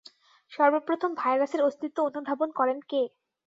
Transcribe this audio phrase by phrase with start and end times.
[0.51, 3.01] সর্বপ্রথম ভাইরাসের অস্তিত্ব অনুধাবন করেন কে?